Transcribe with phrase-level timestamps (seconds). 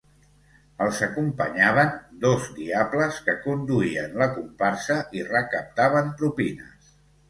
[0.85, 1.91] Els acompanyaven
[2.25, 6.97] dos diables, que conduïen la comparsa i recaptaven propines.